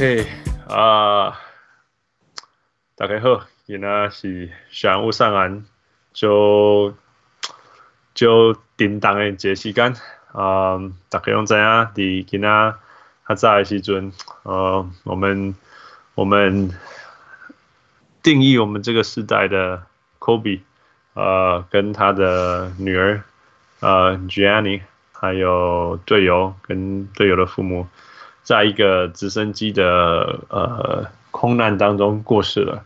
[0.00, 0.26] OK
[0.66, 1.38] 啊，
[2.96, 5.64] 大家好，现在是小人物上岸，
[6.14, 6.94] 就
[8.14, 9.94] 就叮当的一个时间
[10.32, 12.74] 啊，大家用知影，伫今仔
[13.28, 14.10] 较早的时阵，
[14.44, 15.54] 呃，我们
[16.14, 16.74] 我们
[18.22, 19.82] 定义我们这个时代的
[20.18, 20.60] Kobe，
[21.12, 23.22] 呃，跟他的女儿
[23.80, 24.80] 呃 Gianni，
[25.12, 27.86] 还有队友跟队友的父母。
[28.42, 32.84] 在一个直升机的呃空难当中过世了，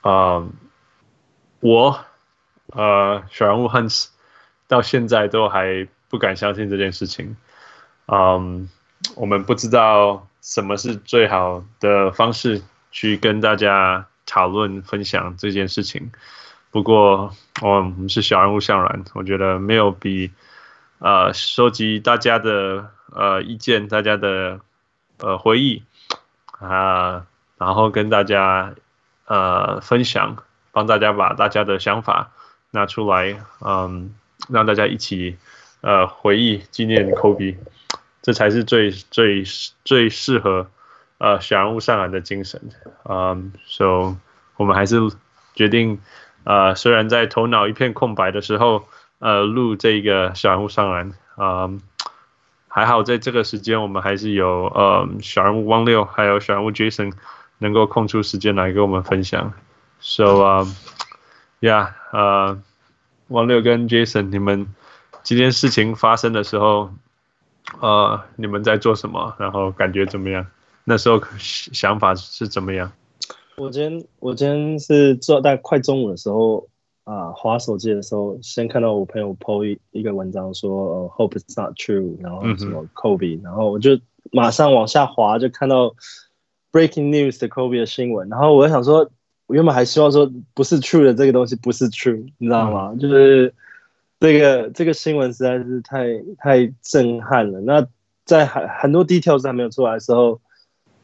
[0.00, 0.46] 啊、
[1.60, 1.98] 我
[2.72, 4.08] 呃小人物 Hans
[4.66, 7.36] 到现在都还不敢相信这件事情，
[8.06, 8.68] 嗯、
[9.16, 16.10] 我们不知道什么是最好的方式去跟大家讨论分享这件事情，
[16.70, 20.30] 不过我们是小人物上篮，我觉得没有比
[20.98, 22.90] 呃收集大家的。
[23.16, 24.58] 呃，意见，大家的
[25.18, 25.84] 呃回忆
[26.58, 27.24] 啊，
[27.58, 28.74] 然后跟大家
[29.26, 30.36] 呃分享，
[30.72, 32.32] 帮大家把大家的想法
[32.72, 34.12] 拿出来，嗯，
[34.48, 35.38] 让大家一起
[35.80, 37.56] 呃回忆纪念 Kobe，
[38.20, 39.44] 这才是最最
[39.84, 40.66] 最适合
[41.18, 42.60] 呃小人物上篮的精神，
[43.04, 44.16] 嗯，so
[44.56, 44.98] 我们还是
[45.54, 46.00] 决定
[46.42, 51.80] 呃，虽然在头脑一片空白的时候，呃，录这个小人物上篮，嗯。
[52.66, 57.12] 还好，在这个时间，我们还是有呃小人物汪六，还有小人物 Jason
[57.58, 59.52] 能够空出时间来跟我们分享。
[60.00, 60.66] So 啊
[61.60, 62.60] ，Yeah，呃，
[63.28, 64.74] 汪六跟 Jason，你们
[65.22, 66.90] 今天事情发生的时候，
[67.78, 69.36] 呃，你们在做什么？
[69.38, 70.44] 然后感觉怎么样？
[70.82, 72.90] 那时候想法是怎么样？
[73.54, 76.66] 我今天我今天是做大概快中午的时候。
[77.04, 84.00] 啊，滑手机的时候，先看到我朋友 po 一一个文章说，呃，Hope it's not true，然后什么 Kobe，、嗯、然后我就
[84.32, 85.94] 马上往下滑，就看到
[86.72, 89.10] Breaking News 的 Kobe 的新闻，然后我就想说，
[89.46, 92.92] 我原本还希望说不是 true 的这个东西不是 true，你知道吗？
[92.94, 93.52] 嗯、就是
[94.18, 96.06] 这个这个新闻实在是太
[96.38, 97.60] 太震撼了。
[97.60, 97.86] 那
[98.24, 100.40] 在很很多 details 还没有出来的时候，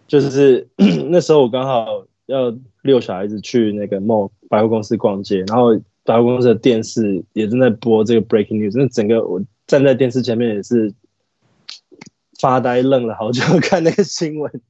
[0.09, 0.67] 就是
[1.11, 5.79] 那时候我刚好要遛小孩子去那个 mall 百货公司逛街，然后。
[6.11, 10.93] 百货公司的电视也正在播这个 breaking news，那整个我站在电视前面也是
[12.41, 14.61] 发呆愣了好久，看那个新闻。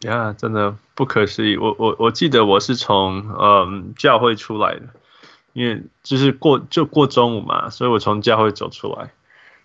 [0.00, 1.58] 呀，真的不可思议！
[1.58, 4.82] 我我我记得我是从嗯教会出来的，
[5.52, 9.10] 因为就是过就过中午嘛，所以我从教会走出来，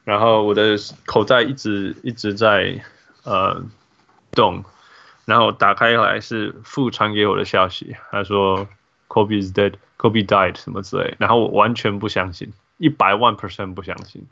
[0.03, 2.83] 然后我的口袋一直一直在
[3.23, 3.63] 呃
[4.31, 4.61] 动，
[5.23, 8.67] 然后打开来是父传给我的消息，他说
[9.07, 9.75] Kobe is dead。
[10.03, 14.27] Kobe died 什么之类，然后我完全不相信，一百万 percent 不相信。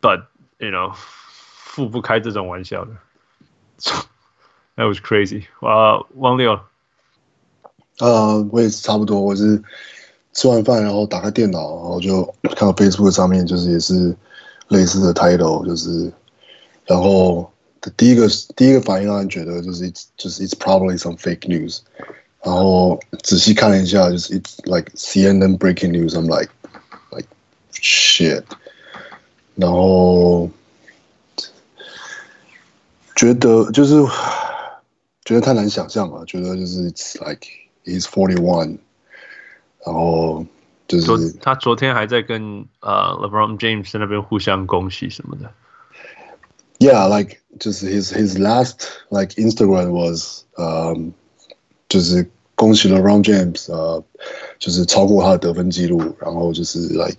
[0.00, 0.24] But
[0.56, 2.92] you know，付不开这种玩笑的。
[4.76, 5.44] That was crazy。
[5.60, 6.58] 哇，汪六。
[7.98, 9.62] 呃，我也是差不多，我是
[10.32, 12.24] 吃完饭然后打开电脑，然后就
[12.56, 14.16] 看到 Facebook 上面就是也是
[14.68, 16.10] 类似的 title，就是
[16.86, 17.52] 然后
[17.98, 21.82] 第一个第一个反应让人觉得就是就是 it's probably some fake news。
[22.43, 26.49] 然后仔细看了一下，就是 it's like CNN breaking news。I'm like
[27.11, 27.27] like
[27.73, 28.43] shit。
[29.55, 30.49] 然后
[33.15, 33.95] 觉得就是
[35.25, 37.45] 觉得太难想象了，觉得就是 it's like
[37.83, 38.77] he's forty one。
[39.85, 40.45] 然后
[40.87, 45.51] 就是他昨天还在跟呃、uh, LeBron James 那边互相恭喜什么的。
[46.79, 51.11] Yeah, like 就是 his his last like Instagram was um
[51.89, 52.29] 就是。
[52.56, 54.02] 恭喜了 LeBron James，呃，
[54.60, 57.18] 就是超过他的得分记录，然后就是 like，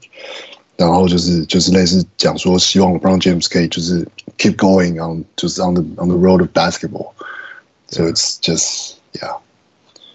[0.77, 4.07] 然后就是就是类似讲说，希望 LeBron James 可以就是
[4.37, 9.37] keep going on，就是 on the on the road of basketball，so it's just yeah，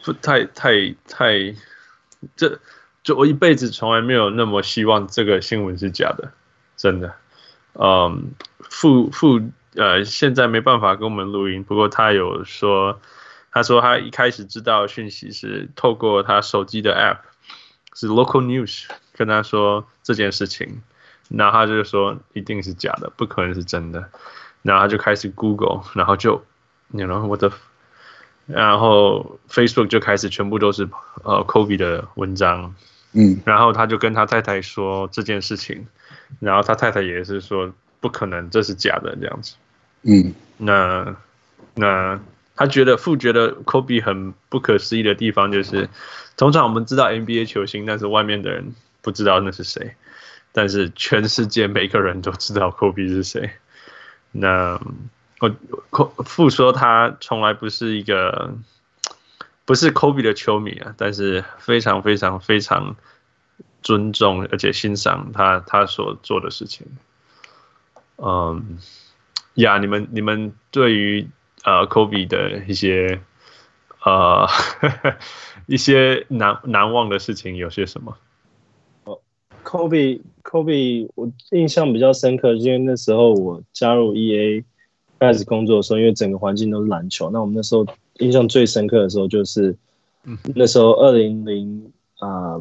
[0.03, 1.55] 不太太太，
[2.35, 2.59] 这
[3.03, 6.33] 就我一辈子从来没有那么希望这个新闻是假的，
[6.79, 7.13] 真的，
[7.75, 9.39] 嗯，父父
[9.75, 12.99] 呃现在没办法跟我们录音，不过他有说。
[13.53, 17.19] 他说他一开始知道讯息是透过他手机的 app，
[17.99, 20.83] 是 local news 跟他说这件事情，
[21.29, 24.09] 然后他就说一定是假的，不可能是真的，
[24.63, 26.45] 然后他就开始 Google，然后就
[26.93, 27.53] ，you know what the，
[28.47, 30.89] 然后 Facebook 就开始全部都是
[31.25, 32.75] 呃 Kobe 的文章，
[33.15, 35.89] 嗯，然后他就跟他太太说这件事情，
[36.39, 39.57] 然后他太太也是说不可能，这是假的这样子，
[40.03, 41.17] 嗯，那
[41.75, 42.21] 那。
[42.61, 45.89] 他觉得父觉得 Kobe 很不可思议的地方就是，
[46.37, 49.95] 通常我们知道 NBA 球星，但是外面的人不知道那是谁，
[50.53, 53.53] 但是全世界每个人都知道 Kobe 是谁。
[54.33, 54.79] 那
[55.39, 55.57] 我
[56.27, 58.55] 父说他从来不是一个
[59.65, 62.95] 不是 Kobe 的球迷啊，但是非常非常非常
[63.83, 66.87] 尊重而且欣赏他他所做的事情。
[68.19, 68.77] 嗯，
[69.55, 71.27] 呀，你们你们对于
[71.65, 73.21] 呃 Kobe 的一些
[74.05, 74.47] 呃
[75.67, 78.17] 一些难难忘的事情有些什么？
[79.05, 79.19] 哦
[79.65, 84.65] ，Kobe Kobe，我印象比较深刻，因为那时候我加入 EA。
[85.23, 87.87] 开始工作的时候，因为整个环境都是篮球，那我们那时候
[88.21, 89.77] 印象最深刻的时候就是，
[90.55, 92.57] 那时候二零零啊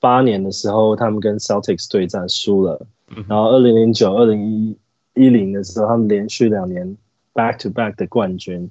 [0.00, 2.84] 八年的时候，他们跟 Celtics 对战输了，
[3.28, 4.76] 然后二零零九、二零一
[5.14, 6.96] 一零的时候，他们连续两年
[7.34, 8.70] back to back 的冠军，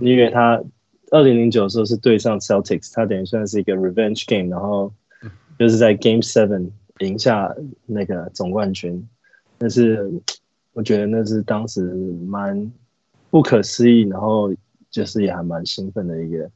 [0.00, 0.62] 因为他
[1.10, 4.92] 二零零九的时候是对上 Celtics，他等于算是一个 revenge game，然后
[5.58, 6.70] 就是在 Game Seven
[7.00, 7.54] 赢下
[7.86, 9.08] 那个总冠军，
[9.58, 10.10] 但是。
[10.74, 11.82] 我觉得那是当时
[12.28, 12.70] 蛮
[13.30, 14.54] 不可思议，然后
[14.92, 16.48] 就是也还蛮兴奋的一个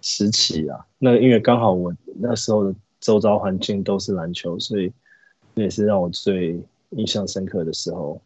[0.00, 0.78] 时期啊。
[0.96, 4.92] 那因为刚好我那时候的周遭环境都是篮球，所以
[5.54, 8.22] 那也是让我最印象深刻的时候。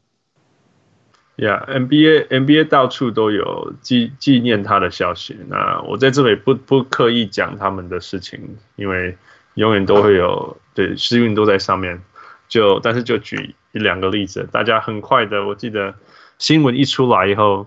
[1.36, 5.36] Yeah，NBA NBA 到处都有纪纪念他的消息。
[5.48, 9.16] 那我在这里不不刻意讲他们的事情，因为
[9.54, 12.02] 永远都会有对时运都在上面。
[12.48, 15.94] 就但是就举一两个例子，大家很快的，我记得
[16.36, 17.66] 新闻一出来以后，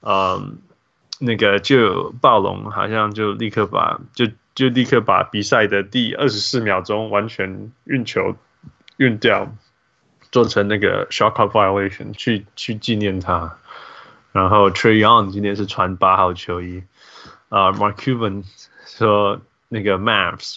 [0.00, 0.58] 嗯，
[1.20, 4.26] 那个就暴龙好像就立刻把就
[4.56, 8.34] 就立刻把比赛的第二十四秒钟完全运球
[8.96, 9.54] 运掉，
[10.34, 13.56] 做成那个 shock up violation 去去纪念他。
[14.32, 16.82] 然后 Tre Young 今天是穿八号球衣，
[17.50, 18.42] 啊、，Mark Cuban
[18.84, 20.56] 说那个 Mavs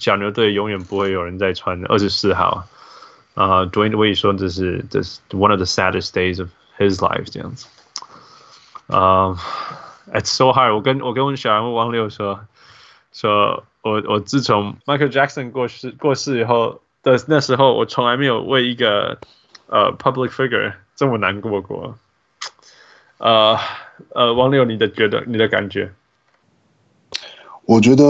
[0.00, 2.66] 小牛队永远不会有人再穿二十四号。
[3.34, 7.68] 啊、uh,，Dwayne Wade 说这是这是 one of the saddest days of his life 这样子。
[8.88, 9.30] 啊、
[10.12, 10.82] uh,，It's so hard 我。
[10.82, 12.40] 跟我跟我们小人物王六说，
[13.12, 19.18] 说我我自从 Michael Jackson 过世过世以后的那时候，我从来没有为一个
[19.68, 21.96] 呃、public figure 这么难过过。
[23.18, 23.56] 呃
[24.14, 25.92] 呃，王六，你的觉得你的感觉？
[27.66, 28.04] 我觉得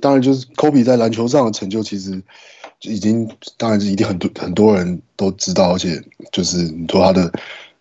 [0.00, 2.22] 当然就是 Kobe 在篮球上的成就，其实。
[2.82, 5.98] 已经，当然是一定很多很多人都知道，而且
[6.30, 7.32] 就是你说他的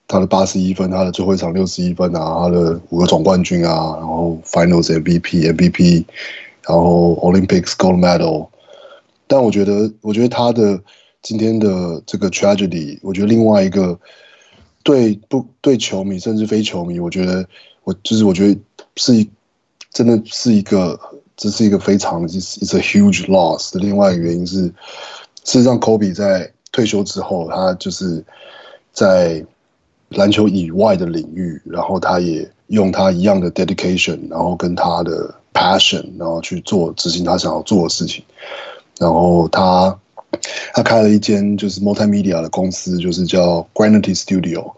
[0.08, 6.06] 他的八十一分，他的最后一场六十一分啊，他的五个总冠军啊，然后 Finals MVP MVP，
[6.62, 8.48] 然后 Olympics Gold Medal。
[9.28, 10.80] 但我觉得，我觉得他的
[11.22, 14.00] 今天的这个 tragedy，我觉得另外一个
[14.84, 17.48] 对不对球迷甚至非球迷，我觉得
[17.84, 18.60] 我就是我觉得
[18.96, 19.30] 是一
[19.92, 21.00] 真的是一个。
[21.38, 23.80] 这是一个非常，it's a huge loss 的。
[23.82, 24.62] 另外一个原因是，
[25.44, 28.24] 事实上，Kobe 在退休之后，他就是
[28.94, 29.46] 在
[30.12, 38.24] 篮球以外的领域，然后他也用他一样的 dedication，然后跟他的 passion，然后去做执行他想要做的事情。
[38.99, 39.99] 然后他
[40.75, 44.73] 他开了一间就是 multimedia 的公司，就是叫 Granity Studio。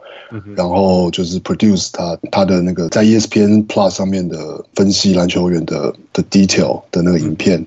[0.56, 7.62] 然后就是 produce 他他的那个在 ESPN Plus 上面的分析篮球员的的 detail 的那个影片，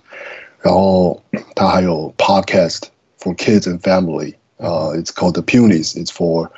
[0.62, 1.22] 然后
[1.54, 2.80] 他还有 podcast
[3.20, 6.50] for kids and family，呃、uh,，it's called the Punies，it's for，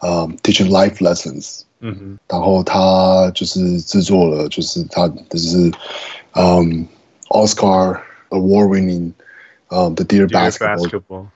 [0.00, 1.60] 呃、um, teaching life lessons。
[1.78, 5.70] 嗯哼，然后他就是制作了，就是他就是
[6.32, 6.84] 嗯
[7.28, 8.66] Oscar award
[9.69, 11.27] winning，呃、um,，the Dear Basketball，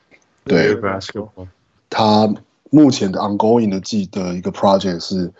[0.46, 1.48] 对，basketball，
[1.90, 2.34] 他。
[2.76, 5.32] 目前的 ongoing 的记的一个 project 是，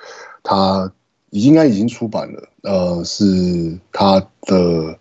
[0.44, 0.94] 他
[1.32, 2.48] 应该已经出版了。
[2.62, 5.00] 呃，是他的，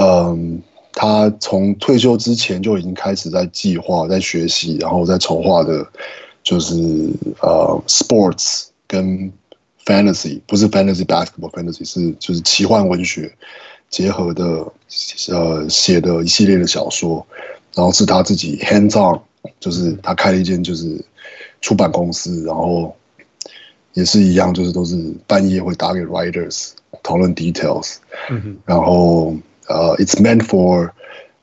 [0.00, 0.62] 嗯，
[0.94, 5.86] 他从退休之前就已经开始在计划、在学习，然后在筹划的，
[6.42, 6.74] 就是
[7.42, 9.30] 呃，sports 跟
[9.84, 13.30] fantasy，不是 fantasy basketball，fantasy 是就是奇幻文学
[13.88, 14.44] 结合的，
[15.30, 17.26] 呃，写的一系列的小说，
[17.74, 19.20] 然后是他自己 hands on，
[19.60, 21.04] 就是他开了一间就是。
[21.62, 22.94] 出版公司，然后
[23.94, 24.94] 也是一样，就是都是
[25.26, 27.96] 半夜会打给 writers 讨论 details，
[28.30, 29.34] 嗯，然后
[29.66, 30.90] 呃、uh,，it's meant for，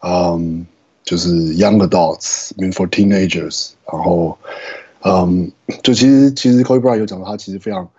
[0.02, 0.62] 嗯、um,，
[1.04, 4.38] 就是 young adults，meant for teenagers，然后
[5.02, 5.50] 嗯，um,
[5.82, 7.90] 就其实其实 Kobe Bryant 有讲到他其实非常，然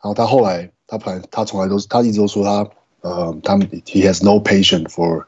[0.00, 2.68] 后他后来他本来他从来都是他一直都说他
[3.00, 5.24] 呃他们 he has no patience for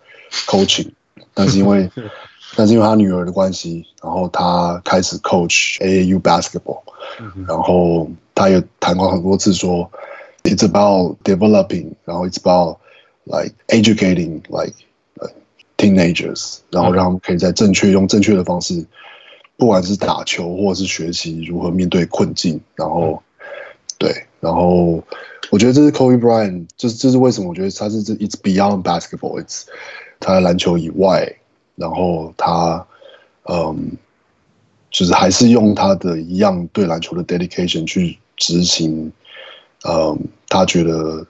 [0.46, 0.90] coaching，
[1.34, 1.90] 但是因为。
[2.54, 6.82] 但是因为他女儿的关系，然后他开始 coach AAU basketball，、
[7.18, 9.90] 嗯、然后他也谈过很多次说
[10.42, 12.76] ，it's about developing，然后 it's about
[13.24, 14.74] like educating like
[15.78, 18.84] teenagers，然后让他们可以在正确用正确的方式，
[19.56, 23.22] 不管是打球或者是学习如何面对困境，然后
[24.42, 25.00] 然后
[25.50, 27.50] 我觉得这是 Kobe Bryant，这这是为什么？
[27.50, 29.66] 我觉得他是这 It's beyond basketball，It's
[30.18, 31.32] 他在篮球以外，
[31.76, 32.84] 然后他
[33.48, 33.96] 嗯，
[34.90, 39.12] 就是还是用他的一样对篮球的 dedication 去执行，
[39.84, 40.18] 嗯，
[40.48, 41.24] 他觉得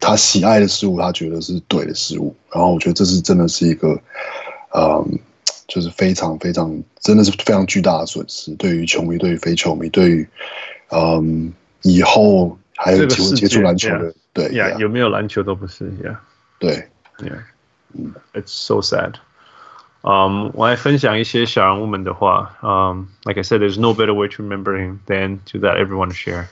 [0.00, 2.34] 他喜爱的事物，他觉得是对的事物。
[2.50, 3.96] 然后我觉得这是真的是一个，
[4.74, 5.18] 嗯，
[5.68, 10.28] 就是非常非常真的是非常巨大的损失，对于球迷，对于非球迷，对于
[10.90, 11.52] 嗯
[11.84, 16.20] 以后还有机会接触篮球的，对呀，有没有篮球都不是呀，
[16.58, 16.88] 对
[17.92, 19.14] 嗯，It's so sad。
[20.02, 22.56] 嗯，我来分享一些小人物们的话。
[22.62, 26.46] 嗯，Like I said, there's no better way to remember him than to let everyone share。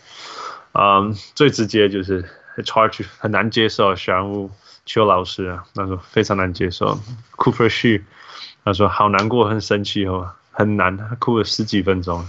[0.72, 2.22] 嗯，最直接就是
[2.56, 4.50] It's hard to 很难接受小人物
[4.86, 6.98] 邱老师啊，他说非常难接受。
[7.36, 8.04] Cooper She，
[8.64, 12.24] 他说好难过，很生气哦，很难，他哭了十几分钟。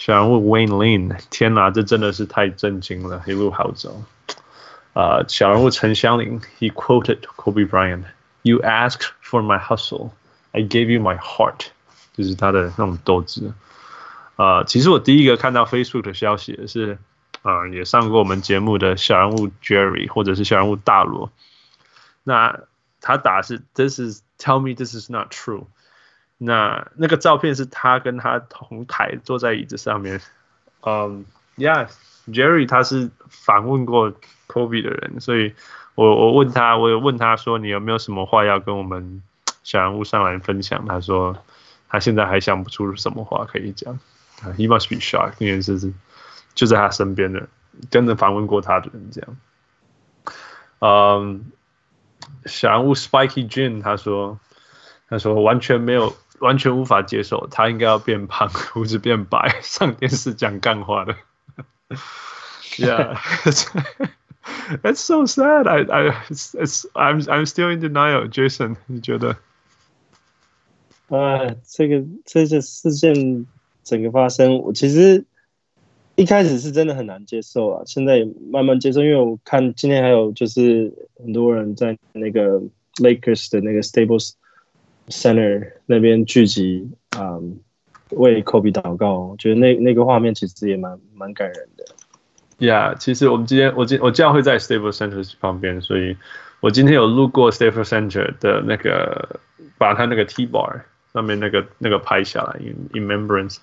[0.00, 4.02] 小人物 Wayne Lin，天哪，这真的是太震惊了，一路好走。
[4.92, 11.66] 啊，小人物陈香林，He quoted Kobe Bryant，You asked for my hustle。I gave you my heart，
[12.14, 13.52] 就是他的那种斗志。
[14.36, 16.98] 啊、呃，其实我第一个看到 Facebook 的消息的是，
[17.42, 21.30] 啊、呃，也上过我们节目的小人物 Jerry，或者是小人物大罗。
[22.22, 22.60] 那
[23.00, 25.66] 他打是 This is tell me this is not true。
[26.43, 30.19] 那那个照片是他跟他同台坐在椅子上面。
[30.81, 31.25] 嗯
[31.57, 34.11] ，Yeah，Jerry 他是访问过
[34.47, 35.53] Kobe 的人，所以
[35.95, 39.21] 我我问他，我有问他说，你有没有什么话要跟我们？
[39.63, 41.37] 小人物上来分享，他说
[41.87, 43.99] 他现在还想不出什么话可以讲。
[44.57, 45.93] He must be shocked，因为是
[46.55, 47.47] 就在他身边的，
[47.91, 49.37] 真的访问过他的人这样。
[50.79, 51.51] 嗯，
[52.47, 54.39] 小人物 Spiky Jin 他说，
[55.07, 61.15] 他说完全没有，完全无法接受，他应该要变胖， 胡子变白，上电视讲干话的。
[62.77, 63.17] Yeah。
[64.81, 65.67] It's so sad.
[65.67, 68.27] I, I, it's, it's, I'm, I'm still in denial.
[68.29, 69.35] Jason，你觉得？
[71.09, 73.45] 呃，这个这些事件
[73.83, 75.25] 整个发生，我其实
[76.15, 82.61] 一开始是真的很难接受啊，现在也慢慢接受，因为我看今天还有就是很多人在那个
[82.95, 84.31] Lakers 的那个 Stables
[85.07, 87.59] Center 那边聚集，嗯，
[88.11, 91.85] 为 Kobe 祷告，我觉得那那个画面其实也蛮蛮感人的。
[92.59, 96.15] Yeah，其实我们今天我今我这样会在 staple Center 旁边，所以
[96.59, 99.39] 我今天有路过 staple Center 的那个，
[99.77, 100.81] 把他那个 T-bar。
[101.13, 103.57] 上面那个那个拍下来，in in remembrance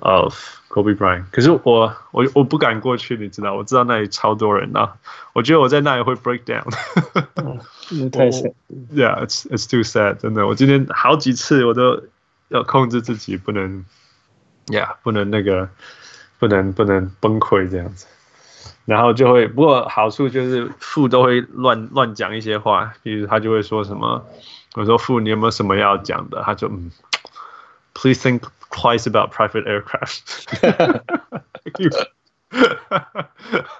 [0.00, 0.34] of
[0.68, 1.24] Kobe Bryant。
[1.30, 3.54] 可是我我我不敢过去，你知道？
[3.54, 4.94] 我知道那里超多人啊，
[5.32, 6.64] 我觉得我在那里会 break down。
[8.10, 8.54] 太 sad。
[8.94, 10.16] Yeah，it's it's too sad。
[10.16, 12.02] 真的，我今天好几次我都
[12.48, 13.84] 要控制自己，不能
[14.66, 15.68] ，Yeah，不能那个，
[16.38, 18.06] 不能不能崩溃这样子。
[18.84, 24.26] 然后就会，不过好处就是父都会乱乱讲一些话，比如他就会说什么。
[24.74, 26.42] 我说父，你有没有什么要讲的？
[26.42, 26.90] 他就嗯
[27.94, 30.47] ，Please think twice about private aircraft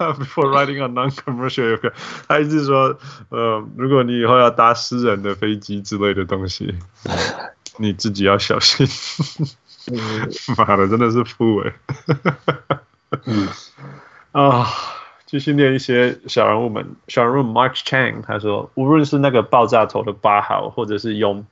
[0.18, 1.94] before riding on non-commercial aircraft。
[2.28, 2.98] 他意思说，
[3.30, 6.76] 呃，如果你以后要搭私人的飞机之类的东西，
[7.78, 8.88] 你自己要小心。
[10.58, 11.74] 妈的，真的是父哎。
[13.26, 13.48] 嗯
[14.32, 14.68] 啊。
[15.26, 21.48] 继续念一些小人物们，小人物 Mark Chang 他说，无论是那个爆炸头的八号，或者是永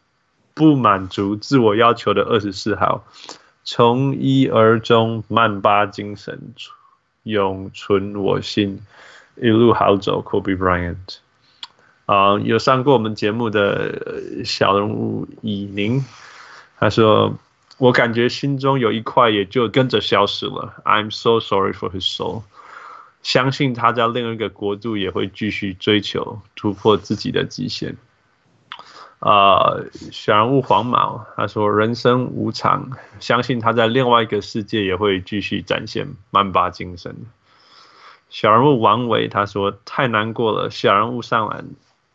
[0.57, 3.05] 不满足自我要求的二十四号，
[3.63, 6.55] 从一而终，曼巴精神
[7.25, 8.81] 永存我心，
[9.37, 11.19] 一路好走，Kobe Bryant。
[12.07, 16.03] 啊、有上过我们节目的小人物以宁，
[16.79, 17.37] 他说，
[17.77, 22.45] 我感觉心中有一块也就跟着消失了，I'm so sorry for his soul。
[23.23, 27.99] 相信他在另一个国度也会继续追求突破自己的极限。
[29.27, 37.13] 啊、呃，小人物黄毛他说：“人生无常，相信他在另外一个世界也会继续展现曼巴精神。”
[38.31, 41.67] 小人物王维他说：“太难过了，小人物上篮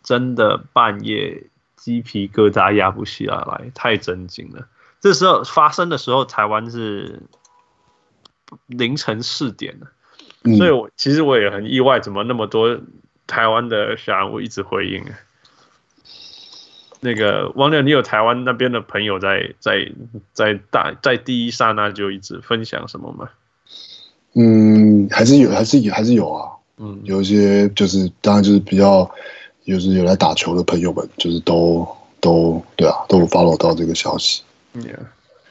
[0.02, 4.70] 真的半夜鸡皮疙瘩压不下来，太震惊了。”
[5.02, 7.24] 这时候发生的时候，台湾是
[8.68, 9.88] 凌晨四点了。
[10.56, 12.80] 所以我，我其实我也很意外，怎么那么多
[13.28, 15.04] 台湾的小人物一直回应？
[17.02, 19.92] 那个王亮，你有台湾那边的朋友在在
[20.34, 23.30] 在大在第一刹那就一直分享什么吗？
[24.34, 26.50] 嗯，还是有，还是有，还是有啊。
[26.78, 29.10] 嗯，有一些就是当然就是比较，
[29.66, 31.88] 就是有来打球的朋友们，就是都
[32.20, 34.42] 都对啊，都有 follow 到这个消息。
[34.76, 35.00] Yeah，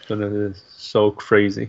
[0.06, 1.68] 真的是 so crazy。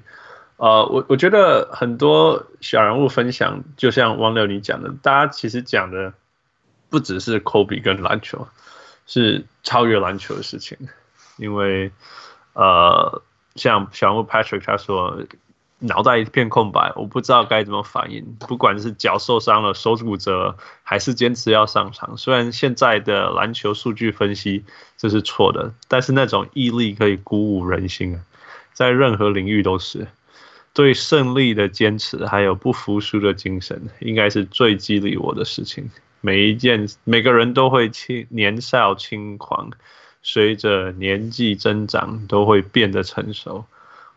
[0.58, 6.14] 呃，我我觉得很多小人物分享，就像汪六你讲的，大家其实讲的
[6.90, 8.48] 不只是科比跟篮球，
[9.12, 10.78] 是超越篮球的事情。
[11.36, 11.92] 因为
[12.54, 13.22] 呃，
[13.56, 15.18] 像小木 Patrick 他说，
[15.80, 18.24] 脑袋一片空白，我不知道该怎么反应。
[18.48, 22.16] 不管是脚受伤了、手骨折，还是坚持要上场。
[22.16, 24.64] 虽然现在的篮球数据分析
[24.96, 28.22] 这是错的，但是那种毅力可以鼓舞人心啊，
[28.72, 30.08] 在任何领域都是。
[30.74, 35.90] 对胜利的坚持，还有不服输的精神，应该是最激励我的事情。
[36.22, 39.72] 每一件，每个人都会轻年少轻狂，
[40.24, 43.66] 随着年纪增长，都会变得成熟。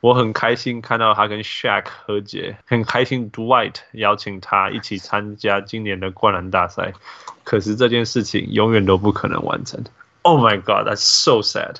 [0.00, 6.92] 我很开心看到他跟 Shaq 和解，很开心 Dwight 邀请他一起参加今年的灌篮大赛。
[7.42, 9.82] 可是这件事情永远都不可能完成。
[10.20, 11.76] Oh my God, that's so sad。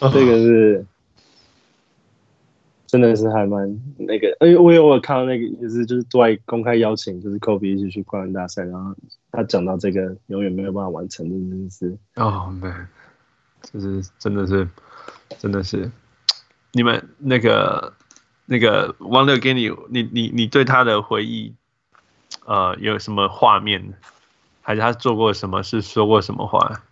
[0.00, 0.86] 这个是，
[2.86, 8.94] 真的是还蛮那个，哎，我有我有看到那个，就是就是 Dwight 公开邀请，就是 Kobe 一起去灌篮大赛，然后
[9.32, 11.98] 他讲到这个永远没有办法完成的这件事。
[12.14, 12.70] 哦，对
[13.72, 14.68] 就是真的是，
[15.38, 15.90] 真的是。
[16.72, 17.92] 你们那个
[18.44, 21.54] 那个王六给你，你你你对他的回忆，
[22.44, 23.94] 呃，有什么画面？
[24.60, 26.82] 还是他做过什么事，说过什么话？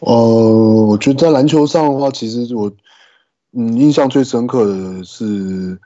[0.00, 2.70] 哦，我觉得在篮球上的话，其实我
[3.56, 5.78] 嗯印象最深刻的是，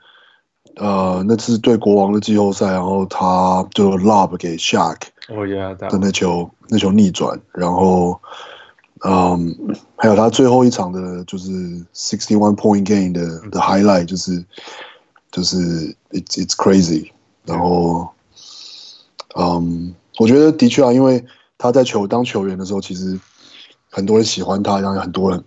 [0.75, 4.97] 呃，那次对国王的季后赛，然后他就 lob 给 Shaq，
[5.29, 8.19] 哦呀，的那球那球逆转，然后。
[9.03, 9.11] 嗯、
[9.57, 11.49] um,，还有他最后一场的，就是
[11.91, 14.45] sixty one point game 的的 highlight，就是
[15.31, 15.57] 就是
[16.11, 17.09] it's it's crazy。
[17.43, 18.07] 然后，
[19.35, 21.25] 嗯、um,，我觉得的确啊，因为
[21.57, 23.19] 他在球当球员的时候，其实
[23.89, 25.43] 很多人喜欢他，然后很多人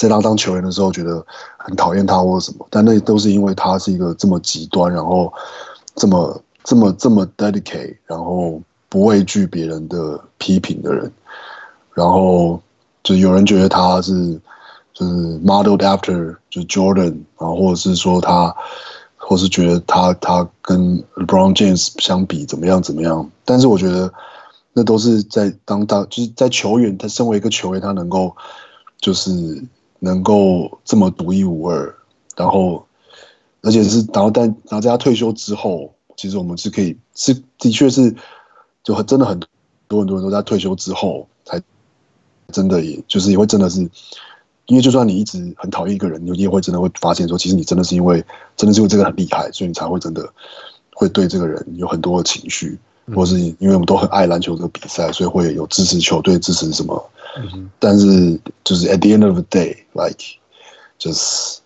[0.00, 1.22] 在他当球员的时候觉得
[1.58, 5.30] 很讨厌他或者什么，但那都是因为他是一个这么极端，然后
[5.94, 8.58] 这么这么这么 dedicate，然后
[8.88, 11.12] 不畏惧别人的批评的人。
[11.92, 12.58] 然后
[13.02, 14.40] 就有人觉得他是
[14.94, 18.56] 就是 modeled after 就 Jordan，然后或者是说他，
[19.16, 24.10] 或是觉得他他跟 LeBron James 相比怎么样怎么样，但是我觉得
[24.72, 28.34] 那都是在当当就是在球员，他身为一个球员，他能够
[28.98, 29.30] 就是
[30.00, 31.94] 能够这么独一无二，
[32.36, 32.84] 然后
[33.62, 38.12] 而且是然后但然后在他退休之后，其实我们是可以是的确是
[38.82, 39.38] 就很真的很
[39.86, 41.62] 多很多人都在退休之后才。
[42.52, 43.78] 真的，也就是也会真的是，
[44.66, 48.20] 因为就算你一直很讨厌一个人，你也会真的会发现说，其实你真的是因为
[48.56, 50.28] 真的是因为这个很厉害，所以你才会真的
[50.92, 52.76] 会对这个人有很多的情绪，
[53.14, 57.10] 或是因为我们都很爱篮球这个比赛，所以会有支持球队、支持什么。
[57.79, 60.23] 但是就是 at the end of the day，like
[60.99, 61.59] just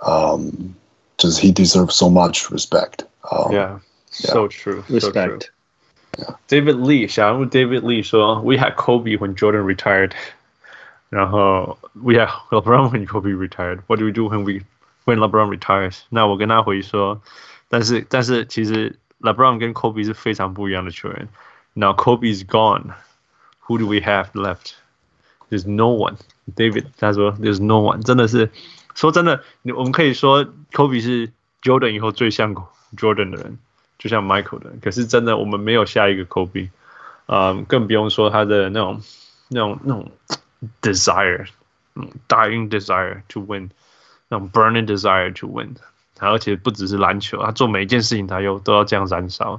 [0.00, 0.74] um
[1.18, 3.04] just he deserves so much respect.
[3.50, 4.84] Yeah, so true.
[4.88, 5.50] Respect.
[6.48, 10.12] David Lee，小人物 David Lee 说：“We had Kobe when Jordan retired，
[11.10, 13.80] 然后 We had LeBron when Kobe retired.
[13.86, 14.62] What do we do when we
[15.04, 21.28] when LeBron retires？” 那我跟他回说：“但是但是其实 LeBron 跟 Kobe 是非常不一样的球员。
[21.74, 22.94] Now Kobe is gone.
[23.66, 24.74] Who do we have left?
[25.50, 26.16] There's no one.
[26.54, 28.50] David 他说：“There's no one。”真的是
[28.94, 29.42] 说真的，
[29.74, 32.54] 我们可以说 Kobe 是 Jordan 以后最像
[32.96, 33.58] Jordan 的人。
[33.98, 36.68] 就像 Michael 的，可是真的我们没有下一个 Kobe，
[37.24, 39.00] 啊、嗯，更不用说他的那种、
[39.48, 40.12] 那种、那种
[40.82, 41.46] desire，
[41.94, 43.70] 嗯，dying desire to win，
[44.28, 45.76] 那种 burning desire to win，
[46.18, 49.58] 而且不只是篮球，他做每一件事情他又都要这样燃烧。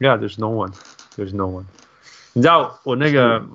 [0.00, 1.66] Yeah，there's no one，there's no one。
[2.32, 3.46] 你知道我那个，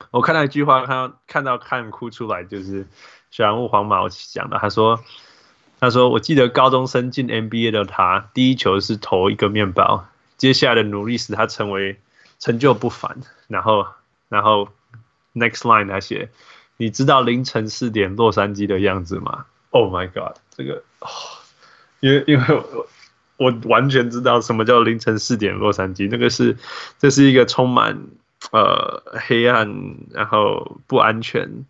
[0.10, 2.86] 我看到一句话，看到看到看哭出来，就是
[3.30, 5.00] 小人物黄毛讲的，他说。
[5.82, 10.04] 他说：“我记得高中生进 NBA 的他，第一球是投一个面包，
[10.36, 11.98] 接下来的努力使他成为
[12.38, 13.22] 成就不凡。
[13.48, 13.86] 然后，
[14.28, 14.68] 然后
[15.32, 16.28] next line 他写：
[16.76, 20.82] 你知道凌晨四点洛杉矶的样子吗？Oh my god，这个，
[22.00, 22.86] 因为因为我
[23.38, 26.58] 我完全知道什么叫凌晨四点洛杉矶，那个是
[26.98, 27.98] 这是一个充满
[28.52, 31.66] 呃黑暗，然后不安全，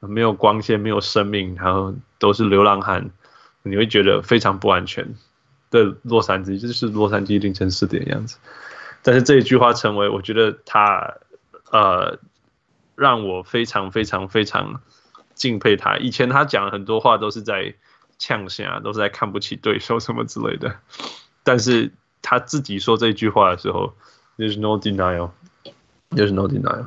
[0.00, 3.10] 没有光线，没有生命，然后都是流浪汉。”
[3.66, 5.14] 你会觉得非常不安全
[5.70, 8.36] 的洛杉矶，就是洛杉矶凌晨四点的样子。
[9.02, 11.14] 但是这一句话成为我觉得他
[11.70, 12.18] 呃
[12.94, 14.82] 让我非常非常非常
[15.32, 15.96] 敬佩他。
[15.96, 17.74] 以前他讲很多话都是在
[18.18, 20.76] 呛声，都是在看不起对手什么之类的。
[21.42, 23.94] 但是他自己说这句话的时候
[24.36, 25.30] ，There's no denial
[26.14, 26.86] There's no denial。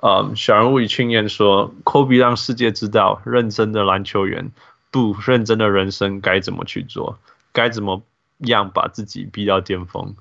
[0.00, 4.52] 嗯，小人物与青年说，科比让世界知道，认真的篮球员。
[4.90, 7.18] 不认真的人生该怎么去做，
[7.52, 8.02] 该怎么
[8.38, 10.16] 样把自己逼到巅峰，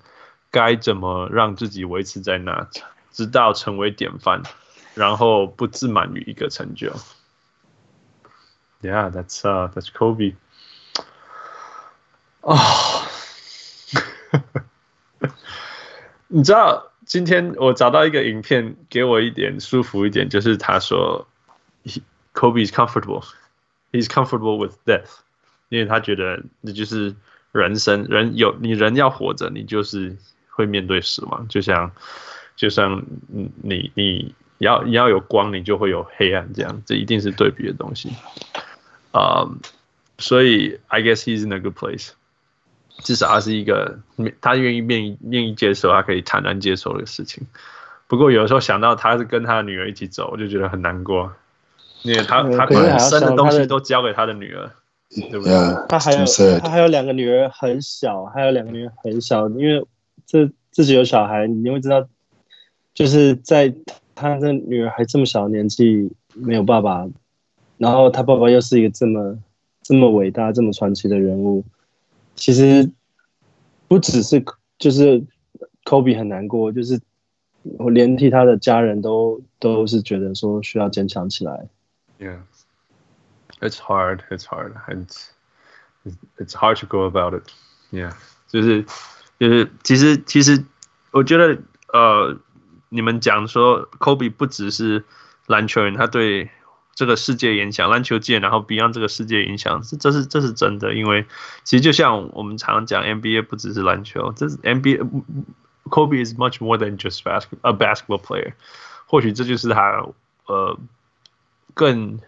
[0.52, 2.68] 该怎么让自己维持在那，
[3.14, 4.44] 直到成为典范，
[4.94, 6.92] 然后不自满于一个成就。
[8.82, 10.36] Yeah, that's uh, that's Kobe.
[12.42, 13.04] 啊、oh.
[16.28, 21.26] 你知道今天我找到一个影片，给我一点舒服一点，就是他说
[22.34, 23.24] ，Kobe is comfortable,
[23.94, 25.22] he's comfortable with death，
[25.70, 27.16] 因为他觉得那就是
[27.54, 30.18] 人生，人有你人要活着，你就是
[30.50, 31.94] 会面对死亡，就像
[32.58, 33.02] 就像
[33.64, 38.12] 你你要你要有光，你就会有黑暗，这样这一定是对比的东西。
[39.12, 39.60] 啊、um,，
[40.18, 42.10] 所以 I guess he's in a good place。
[43.04, 44.00] 至少他是一个，
[44.42, 47.46] 他愿意愿意愿意接受，他可以坦然接受的事情。
[48.08, 51.32] 不过有的时候想到他是跟他的女儿一起走，我就觉得很难过，
[52.04, 54.72] 因为他他本身的东西都交给他的女儿，
[55.30, 59.86] 对不对？Yeah, 他还有他还有两个女儿很小，还有两个女儿很小，因为
[60.26, 62.08] 这自己有小孩，你会知道，
[62.94, 63.74] 就是在
[64.16, 67.06] 他的女儿还这么小的年纪没有爸爸，
[67.78, 69.38] 然后他爸爸又是一个这么
[69.84, 71.64] 这么伟大、这么传奇的人物。
[72.38, 72.90] 其实
[73.90, 74.42] 不只是
[74.80, 75.22] 就是
[75.84, 77.02] Kobe 很难过，就是
[77.64, 81.68] 我连替他的家人都都是觉得说需要坚强起来。
[82.20, 82.40] Yeah,
[83.60, 85.08] it's hard, it's hard, and
[86.38, 87.50] it's hard to go about it.
[87.92, 88.14] Yeah，
[88.48, 88.86] 就是
[89.40, 90.64] 就是其实其实
[91.12, 91.60] 我觉得
[91.92, 92.40] 呃，
[92.90, 95.04] 你们讲说 Kobe 不只是
[95.48, 96.50] 篮球人，他对。
[96.98, 101.28] 这个世界影响篮球界，然后 Beyond 这个世界影响，这这是这是真的，因为
[101.64, 107.22] 其实就像我们常讲，NBA 不只是篮球，这是 NBA，Kobe is much more than just
[107.62, 108.54] a basketball player，
[109.06, 110.08] 或许这就是他
[110.48, 110.80] 呃
[111.76, 112.20] 更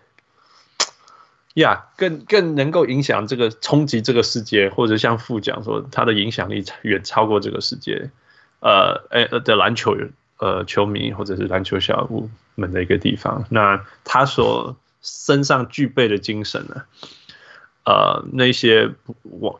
[1.56, 8.12] 呀、更更能够影响这个冲击这个世界，或者像副讲说他的影响力远超过这个世界，
[8.60, 10.14] 呃呃的篮球人。
[10.42, 12.30] 呃，球迷或者是篮球小屋
[12.60, 13.46] 们的一个地方。
[13.50, 16.84] 那他所身上具备的精神呢？
[17.86, 18.92] 呃，那些
[19.24, 19.56] 完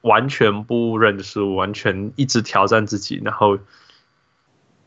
[0.00, 3.58] 完全不认输，完全一直挑战自己，然后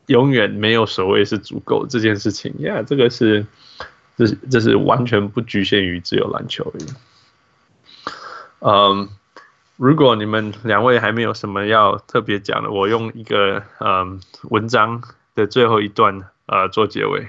[0.08, 2.54] 永远没有所谓是足够这件事情。
[2.60, 3.46] yeah，这个是，
[4.18, 6.86] 这是这是完全不局限于只有篮球而已。
[8.60, 9.10] 嗯。
[9.78, 15.04] 如果你们两位还没有什么要特别讲的，我用一个嗯文章
[15.36, 17.28] 的最后一段呃做结尾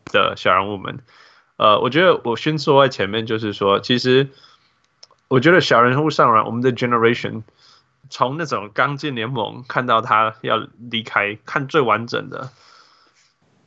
[0.07, 0.99] 的小人物们，
[1.57, 4.31] 呃，我觉得我先说在前面就是说，其实
[5.29, 7.45] 我觉得小人物上来，我们的 generation。
[8.11, 12.49] 从那种刚进联盟看到他要离开，看最完整的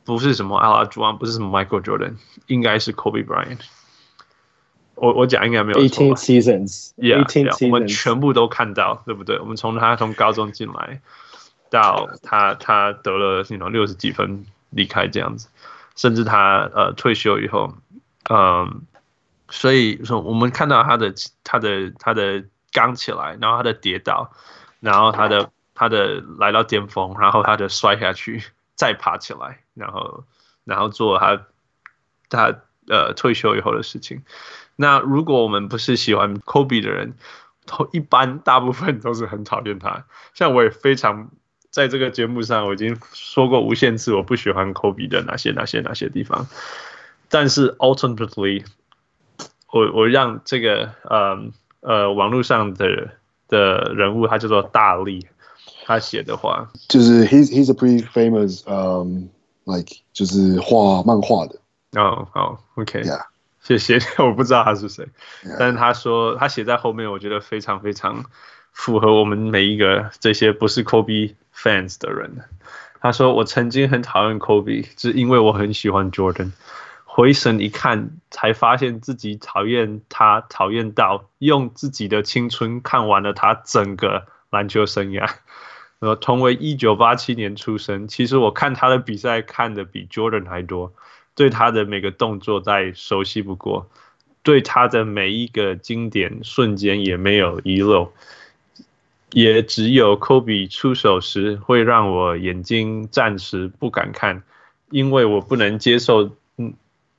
[0.04, 2.14] 不是什么阿拉朱安，不是什么 Michael Jordan，
[2.46, 3.60] 应该是 Kobe Bryant。
[4.94, 6.04] 我我讲应该没有错。
[6.04, 9.38] Eighteen seasons，yeah，, yeah 我们全部都看到，对不对？
[9.38, 11.00] 我们从他从高中进来
[11.70, 15.48] 到他他得了那种六十几分离开这样子，
[15.96, 17.74] 甚至他呃退休以后，
[18.30, 18.82] 嗯，
[19.48, 21.92] 所以说我们看到他的他的。
[21.98, 24.32] 他的刚起来，然后他的跌倒，
[24.80, 28.42] 然后他的他的来到巅峰，然后他的摔下去，
[28.74, 30.24] 再爬起来，然后
[30.64, 31.46] 然后做他
[32.28, 34.22] 他呃退休以后的事情。
[34.76, 37.14] 那如果我们不是喜欢 Kobe 的人，
[37.66, 40.04] 都一般大部分都是很讨厌他。
[40.34, 41.30] 像我也非常
[41.70, 46.46] 在这个节目上，我已经说过无限次我不喜欢 Kobe 的哪些哪些哪些地方。
[47.28, 48.64] 但是 ultimately，
[49.70, 51.52] 我我让这个嗯。
[51.84, 53.10] 呃，网络上的
[53.48, 55.26] 的人物，他叫做大力，
[55.84, 59.24] 他写的话就是 he's he's a pretty famous um
[59.64, 61.56] like 就是画漫画的。
[61.92, 63.26] 哦，好，OK，Yeah，
[63.60, 65.06] 谢谢， 我不知道他是谁.
[65.58, 68.24] 但是他说他写在后面，我觉得非常非常
[68.72, 72.44] 符合我们每一个这些不是 Kobe fans 的人。
[73.00, 76.52] 他说我曾经很讨厌 Kobe，是因为我很喜欢 Jordan。
[77.04, 85.28] 回神一看，才发现自己讨厌他，讨厌到用自己的青春看完了他整个篮球生涯。
[86.02, 90.92] 呃，同为一九八七年出生，其实我看他的比赛看的比 Jordan 还多，
[91.36, 93.88] 对他的每个动作再熟悉不过，
[94.42, 98.12] 对他的每一个经典瞬间也没有遗漏，
[99.30, 104.42] 也只有 Kobe 出手时会让我眼睛暂时不敢看，
[104.90, 106.32] 因为我不能接受。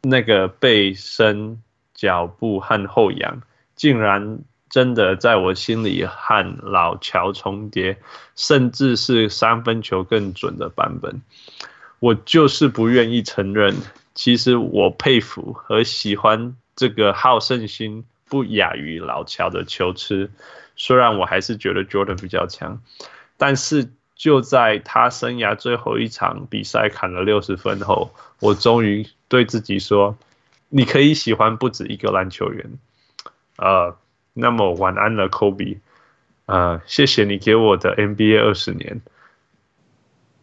[0.06, 3.42] 那个背身、脚步和后仰，
[3.74, 4.40] 竟然
[4.74, 7.96] 真的在我心里和老乔重叠，
[8.36, 11.22] 甚至是三分球更准的版本。
[12.00, 13.76] 我就是不愿意承认，
[14.16, 20.32] 其实我佩服和喜欢这个好胜心不亚于老乔的球痴。
[20.76, 22.82] 虽然我还是觉得 Jordan 比较强，
[23.38, 28.10] 但是就在他生涯最后一场比赛砍了六十分后，
[28.40, 30.18] 我终于对自己说
[30.70, 32.72] ：“你可以喜欢不止一个篮球员。”
[33.58, 33.96] 呃，
[34.34, 35.80] 那么晚安了，Kobe。
[36.46, 39.02] 呃，谢谢你给我的 NBA 二十年。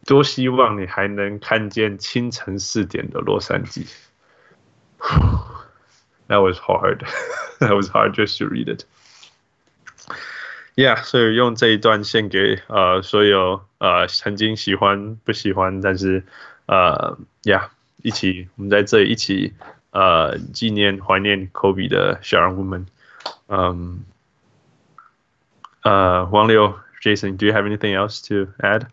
[0.07, 3.87] 多希望你还能看见清晨四点的洛杉矶。
[6.29, 7.05] That was hard.
[7.61, 8.85] That was hard just to read it.
[10.77, 16.25] Yeah，所以用这一段献给呃所有呃曾经喜欢不喜欢，但是
[16.67, 17.69] 呃，Yeah，
[18.03, 19.53] 一起我们在这里一起
[19.91, 22.87] 呃纪念怀念 Kobe 的小人物们。
[23.48, 24.06] 嗯，
[25.84, 28.88] 呃，王六，Jason，Do you have anything else to add?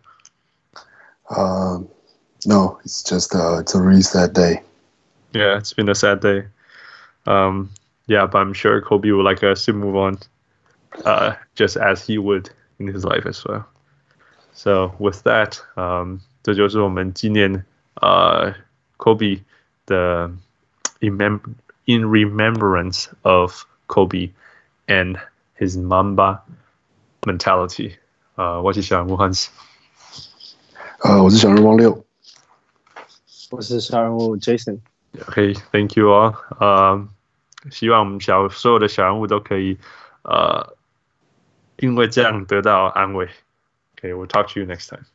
[1.29, 1.79] Uh,
[2.45, 4.61] no, it's just uh, it's a really sad day.
[5.33, 6.45] Yeah, it's been a sad day.
[7.25, 7.71] Um,
[8.05, 10.19] yeah, but I'm sure Kobe would like us to move on,
[11.05, 13.65] uh, just as he would in his life as well.
[14.53, 17.65] So with that, um, 这就是我们纪念
[17.95, 18.53] 呃
[18.97, 19.41] Kobe
[19.85, 20.29] 的
[20.99, 21.17] in
[21.85, 24.31] in remembrance of Kobe
[24.87, 25.17] and
[25.55, 26.41] his Mamba
[27.21, 27.97] mentality.
[28.35, 29.47] 呃，我是小人物 Hans。
[30.99, 32.05] 呃，我是小人物王六，
[33.51, 36.35] 我是小人物 Jason。OK，Thank you all。
[36.59, 37.07] 呃，
[37.69, 39.77] 希望我们小所有的小人物都可以
[40.23, 40.75] 呃，
[41.77, 43.29] 因为这样得到安慰。
[43.97, 45.05] OK，we'll talk to you next time。